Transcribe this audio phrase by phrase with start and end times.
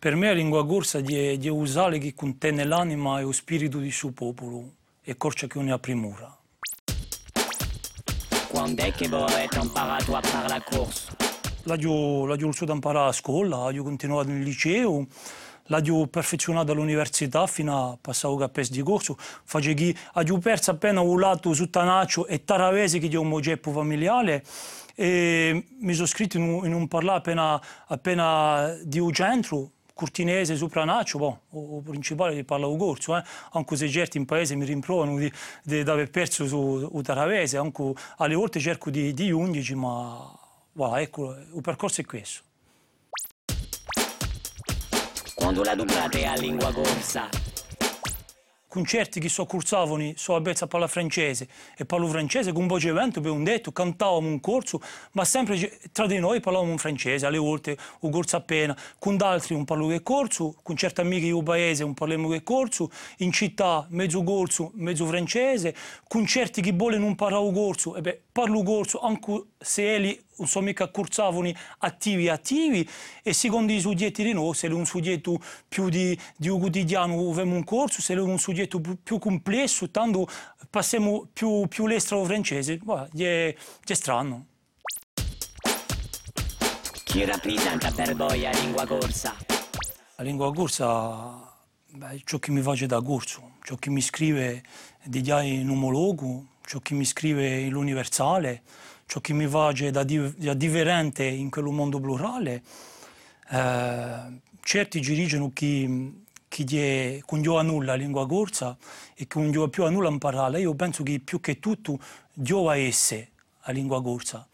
[0.00, 3.92] Per me la lingua corsa è, è usare che contiene l'anima e lo spirito del
[3.92, 6.34] suo popolo e corcia che ne ha primura.
[8.48, 11.14] Quando è che voi avete imparato a fare la corsa?
[11.64, 15.06] L'ho iniziato a imparare a scuola, ho continuato nel liceo,
[15.66, 19.18] l'ho perfezionato all'università fino a passare a capes di corso.
[19.18, 23.70] Faccio che ho perso appena un lato su Tanaccio e Taravese che è un mogetto
[23.70, 24.42] familiare
[24.94, 30.56] e mi sono iscritto in un, in un parlare appena, appena di un centro Curtinese,
[30.56, 33.22] Supranaccio, bon, o principale di parla corso, eh?
[33.52, 35.30] anche se certi in paese mi rimprovano di,
[35.62, 40.32] di, di aver perso su su Taravese, anche alle volte cerco di, di 11, ma
[40.72, 42.42] voilà, ecco, il percorso è questo.
[45.34, 47.49] Quando la dublate a lingua corsa?
[48.70, 52.68] Concerti che so cursavano, so a a parlare francese e parlo francese con un
[53.20, 54.80] per un detto, cantavamo un corso,
[55.12, 59.56] ma sempre tra di noi parlavamo in francese, alle volte un corso appena, con altri
[59.56, 63.84] un parlo che corso, con certi amici del paese un parliamo che corso, in città
[63.90, 65.74] mezzo corso, mezzo francese,
[66.06, 70.29] con certi che vogliono imparare un corso, e beh, parlo corso anche se elli non
[70.46, 72.88] sono mica cursavano attivi attivi
[73.22, 77.30] e secondo i soggetti di noi, se è un soggetto più di, di un quotidiano
[77.30, 80.26] abbiamo un corso, se è un soggetto più, più complesso, tanto
[80.68, 83.54] passiamo più, più l'estero francese, guarda, è,
[83.84, 84.46] è strano.
[87.04, 89.34] Chi rappresenta per voi la lingua corsa?
[90.16, 91.50] La lingua corsa
[91.88, 94.62] beh, ciò che mi face da corso, ciò che mi scrive
[95.02, 98.62] di già in omologo, ciò che mi scrive l'universale,
[99.10, 102.62] ciò che mi face da, da differente in quel mondo plurale.
[103.50, 108.76] Eh, certi dirigono chi, chi non ha nulla la lingua corsa
[109.16, 110.60] e che non ha più a nulla imparare.
[110.60, 111.98] Io penso che più che tutto
[112.32, 113.30] Dio ha esse
[113.64, 114.46] la lingua corsa,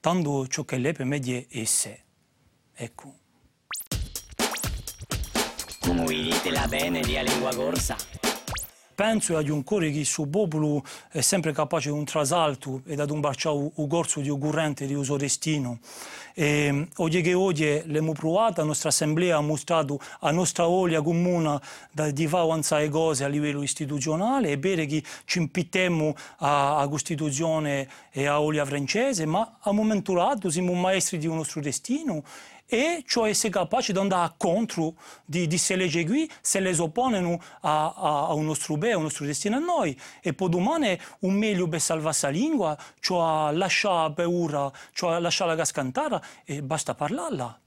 [0.00, 2.02] tanto ciò che lei per me è esse.
[2.74, 3.14] Ecco.
[5.78, 8.19] Come dite la bene di lingua corsa?
[9.00, 13.00] Penso ad un cuore che il suo popolo è sempre capace di un trasalto e
[13.00, 15.78] ad un baciare il corso di un corrente di suo destino.
[16.34, 21.58] E, oggi che oggi l'abbiamo provato, la nostra assemblea ha mostrato la nostra voglia comune
[22.12, 28.26] di fare avanzare cose a livello istituzionale, è vero che ci impittiamo alla Costituzione e
[28.26, 32.22] a voglia francese, ma a momento dato siamo maestri di un nostro destino
[32.70, 34.94] e cioè essere capaci di andare contro
[35.24, 38.96] di, di se legge qui, se le oppongono a, a, a un nostro bene, a
[38.96, 39.98] un nostro destino a noi.
[40.20, 45.56] E poi domani un meglio per salvare la lingua, cioè lasciare paura, cioè lasciare la
[45.56, 47.60] cascantare e basta parlarla.